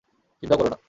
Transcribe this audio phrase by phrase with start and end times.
[0.43, 0.77] চিন্তাও করো না।